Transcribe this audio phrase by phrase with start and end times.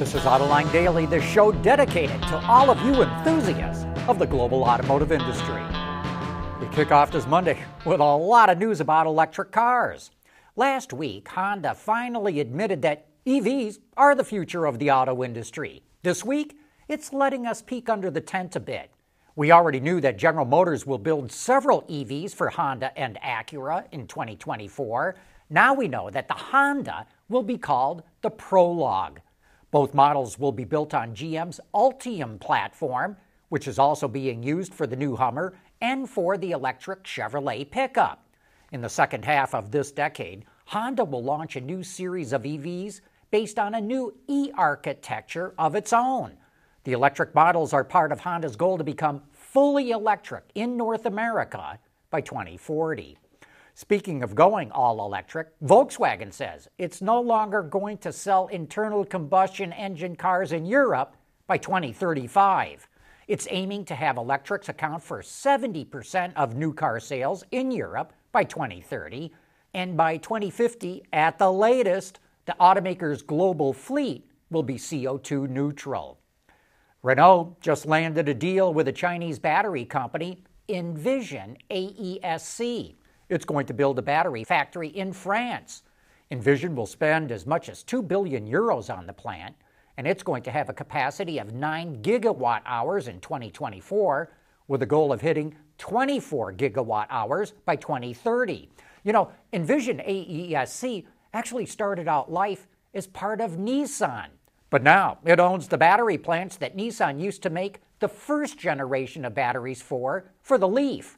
[0.00, 4.64] This is Autoline Daily, the show dedicated to all of you enthusiasts of the global
[4.64, 5.62] automotive industry.
[6.58, 10.10] We kick off this Monday with a lot of news about electric cars.
[10.56, 15.82] Last week, Honda finally admitted that EVs are the future of the auto industry.
[16.02, 16.58] This week,
[16.88, 18.90] it's letting us peek under the tent a bit.
[19.36, 24.06] We already knew that General Motors will build several EVs for Honda and Acura in
[24.06, 25.16] 2024.
[25.50, 29.20] Now we know that the Honda will be called the Prologue.
[29.70, 33.16] Both models will be built on GM's Ultium platform,
[33.50, 38.26] which is also being used for the new Hummer and for the electric Chevrolet pickup.
[38.72, 43.00] In the second half of this decade, Honda will launch a new series of EVs
[43.30, 46.32] based on a new e architecture of its own.
[46.84, 51.78] The electric models are part of Honda's goal to become fully electric in North America
[52.10, 53.18] by 2040.
[53.74, 59.72] Speaking of going all electric, Volkswagen says it's no longer going to sell internal combustion
[59.72, 61.16] engine cars in Europe
[61.46, 62.88] by 2035.
[63.28, 68.44] It's aiming to have electrics account for 70% of new car sales in Europe by
[68.44, 69.32] 2030,
[69.72, 76.18] and by 2050, at the latest, the automaker's global fleet will be CO2 neutral.
[77.02, 82.94] Renault just landed a deal with a Chinese battery company, Envision AESC.
[83.30, 85.84] It's going to build a battery factory in France.
[86.32, 89.54] Envision will spend as much as 2 billion euros on the plant,
[89.96, 94.32] and it's going to have a capacity of 9 gigawatt hours in 2024
[94.66, 98.68] with a goal of hitting 24 gigawatt hours by 2030.
[99.04, 104.26] You know, Envision AESC actually started out life as part of Nissan,
[104.70, 109.24] but now it owns the battery plants that Nissan used to make the first generation
[109.24, 111.16] of batteries for for the Leaf.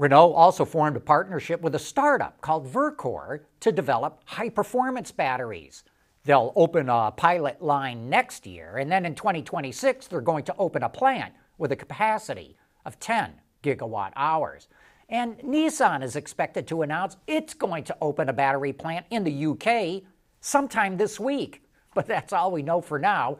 [0.00, 5.84] Renault also formed a partnership with a startup called Verkor to develop high performance batteries.
[6.24, 10.82] They'll open a pilot line next year, and then in 2026, they're going to open
[10.82, 14.68] a plant with a capacity of 10 gigawatt hours.
[15.10, 19.46] And Nissan is expected to announce it's going to open a battery plant in the
[19.48, 20.02] UK
[20.40, 21.62] sometime this week.
[21.92, 23.36] But that's all we know for now,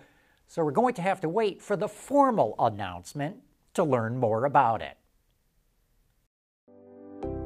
[0.46, 3.36] so we're going to have to wait for the formal announcement
[3.74, 4.98] to learn more about it.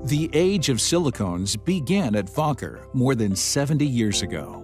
[0.04, 4.62] The age of silicones began at Wacker more than 70 years ago.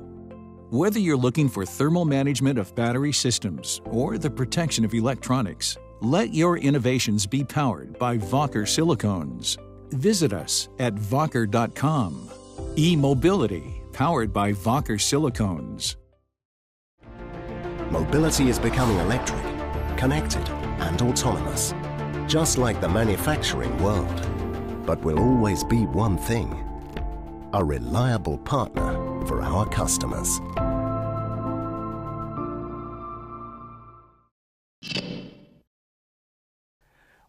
[0.68, 6.34] Whether you're looking for thermal management of battery systems or the protection of electronics, let
[6.34, 9.56] your innovations be powered by Wacker silicones.
[9.92, 12.28] Visit us at Wacker.com.
[12.76, 15.96] E-mobility, powered by Wacker silicones.
[17.90, 19.42] Mobility is becoming electric,
[19.96, 20.46] connected,
[20.80, 21.72] and autonomous,
[22.26, 24.26] just like the manufacturing world
[24.86, 26.66] but will always be one thing
[27.52, 28.92] a reliable partner
[29.26, 30.40] for our customers.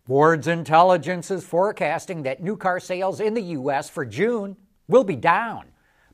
[0.08, 3.90] Ward's Intelligence is forecasting that new car sales in the U.S.
[3.90, 4.58] for June
[4.88, 5.68] will be down.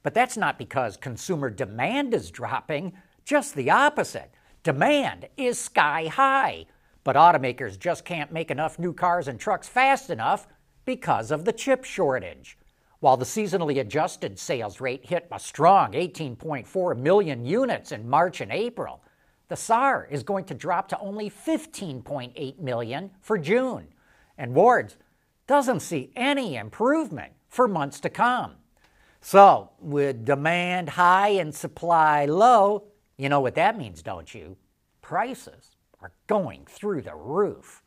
[0.03, 2.93] But that's not because consumer demand is dropping,
[3.25, 4.31] just the opposite.
[4.63, 6.65] Demand is sky high,
[7.03, 10.47] but automakers just can't make enough new cars and trucks fast enough
[10.87, 12.57] because of the chip shortage.
[12.99, 18.51] While the seasonally adjusted sales rate hit a strong 18.4 million units in March and
[18.51, 19.03] April,
[19.49, 23.89] the SAR is going to drop to only 15.8 million for June.
[24.37, 24.97] And Ward's
[25.45, 28.55] doesn't see any improvement for months to come.
[29.21, 32.85] So, with demand high and supply low,
[33.17, 34.55] you know what that means, don't you?
[35.01, 37.83] Prices are going through the roof.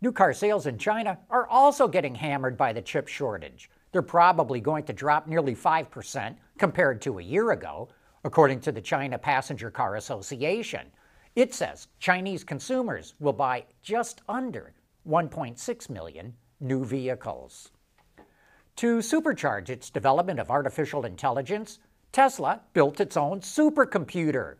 [0.00, 3.68] New car sales in China are also getting hammered by the chip shortage.
[3.90, 7.88] They're probably going to drop nearly 5% compared to a year ago,
[8.22, 10.86] according to the China Passenger Car Association.
[11.34, 14.72] It says Chinese consumers will buy just under
[15.08, 17.70] 1.6 million new vehicles.
[18.76, 21.80] To supercharge its development of artificial intelligence,
[22.12, 24.56] Tesla built its own supercomputer.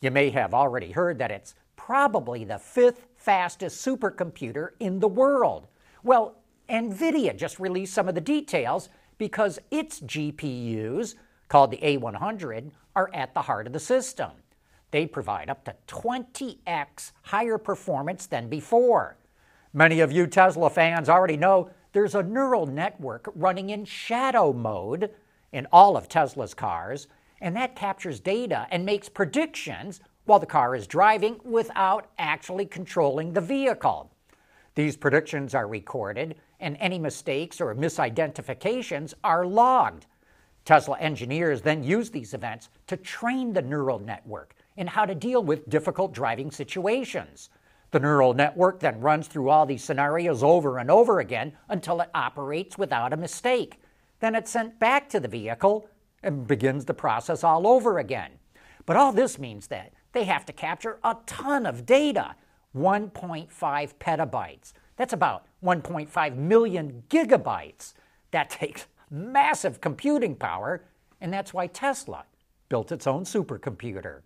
[0.00, 5.68] You may have already heard that it's probably the fifth fastest supercomputer in the world.
[6.02, 6.36] Well,
[6.70, 8.88] NVIDIA just released some of the details
[9.18, 11.16] because its GPUs,
[11.48, 14.30] called the A100, are at the heart of the system.
[14.90, 19.16] They provide up to 20x higher performance than before.
[19.74, 25.10] Many of you Tesla fans already know there's a neural network running in shadow mode
[25.52, 27.06] in all of Tesla's cars,
[27.40, 30.00] and that captures data and makes predictions
[30.30, 34.12] while the car is driving without actually controlling the vehicle.
[34.76, 40.06] These predictions are recorded, and any mistakes or misidentifications are logged.
[40.64, 45.42] Tesla engineers then use these events to train the neural network in how to deal
[45.42, 47.50] with difficult driving situations.
[47.90, 52.10] The neural network then runs through all these scenarios over and over again until it
[52.14, 53.82] operates without a mistake.
[54.20, 55.88] Then it's sent back to the vehicle
[56.22, 58.30] and begins the process all over again.
[58.86, 62.34] But all this means that they have to capture a ton of data
[62.76, 63.48] 1.5
[63.98, 64.72] petabytes.
[64.96, 67.94] That's about 1.5 million gigabytes.
[68.30, 70.84] That takes massive computing power,
[71.20, 72.24] and that's why Tesla
[72.68, 74.20] built its own supercomputer.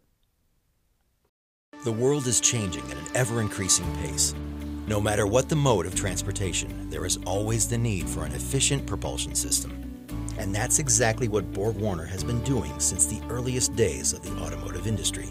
[1.84, 4.34] The world is changing at an ever increasing pace.
[4.86, 8.86] No matter what the mode of transportation, there is always the need for an efficient
[8.86, 9.80] propulsion system.
[10.38, 14.86] And that's exactly what BorgWarner has been doing since the earliest days of the automotive
[14.86, 15.30] industry.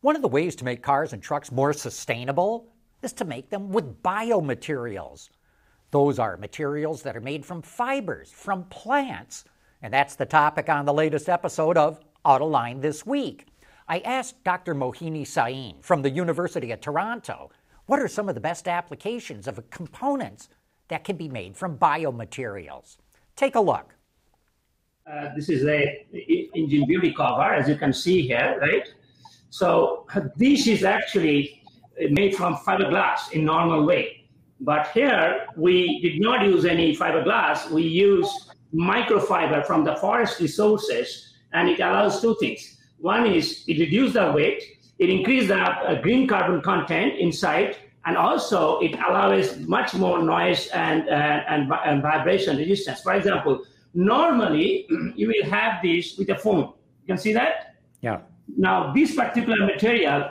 [0.00, 2.68] One of the ways to make cars and trucks more sustainable
[3.02, 5.28] is to make them with biomaterials.
[5.90, 9.44] Those are materials that are made from fibers, from plants.
[9.82, 13.46] And that's the topic on the latest episode of Autoline This Week.
[13.88, 14.72] I asked Dr.
[14.72, 17.50] Mohini Sain from the University of Toronto
[17.86, 20.48] what are some of the best applications of components
[20.88, 22.98] that can be made from biomaterials.
[23.34, 23.94] Take a look.
[25.10, 26.06] Uh, this is a
[26.54, 28.88] engine beauty cover, as you can see here, right?
[29.50, 30.06] So
[30.36, 31.62] this is actually
[32.10, 34.24] made from fiberglass in normal way.
[34.60, 37.70] But here we did not use any fiberglass.
[37.70, 42.76] We use microfiber from the forest resources, and it allows two things.
[42.98, 44.62] One is it reduces the weight,
[44.98, 50.66] it increases the uh, green carbon content inside, and also it allows much more noise
[50.68, 53.00] and, uh, and, and vibration resistance.
[53.00, 53.64] For example,
[53.94, 56.74] normally you will have this with a foam.
[57.02, 57.76] You can see that?
[58.00, 58.20] Yeah.
[58.56, 60.30] Now, this particular material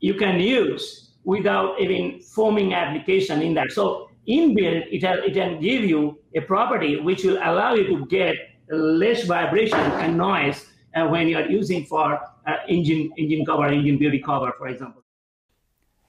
[0.00, 3.72] you can use without even forming application in that.
[3.72, 8.36] So inbuilt, it, it can give you a property which will allow you to get
[8.70, 13.98] less vibration and noise uh, when you are using for uh, engine engine cover, engine
[13.98, 15.02] beauty cover, for example.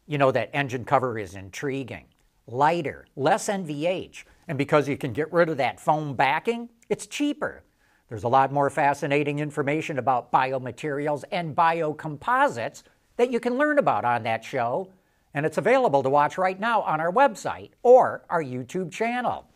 [0.07, 2.05] You know that engine cover is intriguing,
[2.47, 7.63] lighter, less NVH, and because you can get rid of that foam backing, it's cheaper.
[8.09, 12.81] There's a lot more fascinating information about biomaterials and biocomposites
[13.17, 14.89] that you can learn about on that show,
[15.35, 19.47] and it's available to watch right now on our website or our YouTube channel.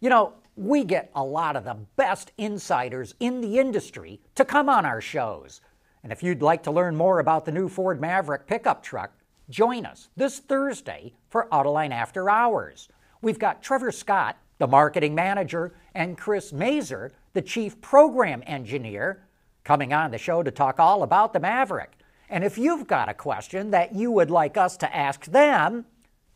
[0.00, 4.68] You know, we get a lot of the best insiders in the industry to come
[4.68, 5.62] on our shows.
[6.02, 9.12] And if you'd like to learn more about the new Ford Maverick pickup truck,
[9.48, 12.90] join us this Thursday for Autoline After Hours.
[13.22, 19.26] We've got Trevor Scott, the marketing manager, and Chris Mazer, the chief program engineer,
[19.64, 21.92] coming on the show to talk all about the Maverick.
[22.28, 25.84] And if you've got a question that you would like us to ask them,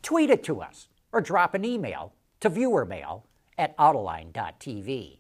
[0.03, 3.23] tweet it to us or drop an email to viewermail
[3.59, 5.19] at autoline.tv.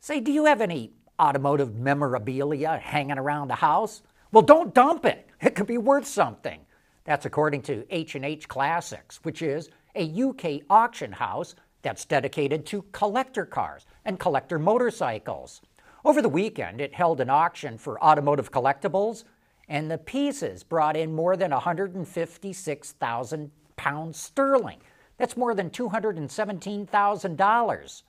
[0.00, 4.02] Say, do you have any automotive memorabilia hanging around the house?
[4.32, 5.28] Well, don't dump it.
[5.40, 6.60] It could be worth something.
[7.04, 13.44] That's according to H&H Classics, which is a UK auction house that's dedicated to collector
[13.44, 15.60] cars and collector motorcycles.
[16.04, 19.24] Over the weekend, it held an auction for automotive collectibles,
[19.68, 24.78] and the pieces brought in more than 156,000 pounds sterling.
[25.18, 28.02] That's more than $217,000.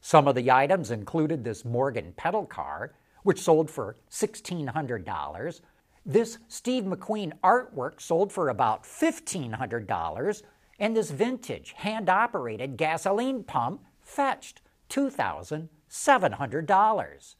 [0.00, 5.60] Some of the items included this Morgan pedal car, which sold for $1,600.
[6.06, 10.42] This Steve McQueen artwork sold for about $1,500
[10.80, 17.34] and this vintage hand operated gasoline pump fetched $2,700.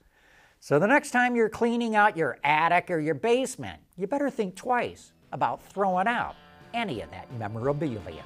[0.60, 4.54] So the next time you're cleaning out your attic or your basement, you better think
[4.54, 6.34] twice about throwing out
[6.74, 8.22] any of that memorabilia.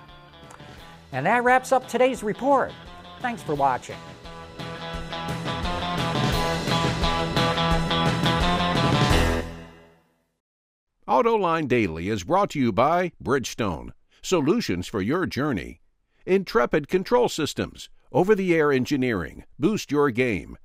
[1.12, 2.72] And that wraps up today's report.
[3.20, 3.94] Thanks for watching.
[11.06, 13.92] AutoLine Daily is brought to you by Bridgestone
[14.24, 15.80] solutions for your journey.
[16.24, 20.56] Intrepid Control Systems, over the air engineering, boost your game.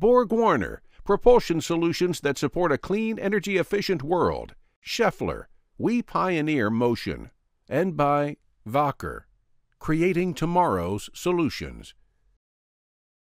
[0.00, 4.54] BorgWarner, propulsion solutions that support a clean, energy efficient world.
[4.84, 5.46] Schaeffler,
[5.76, 7.30] we pioneer motion.
[7.68, 9.22] And by Wacker,
[9.78, 11.94] creating tomorrow's solutions.